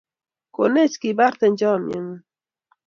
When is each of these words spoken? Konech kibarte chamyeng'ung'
Konech 0.55 0.95
kibarte 1.01 1.47
chamyeng'ung' 1.59 2.15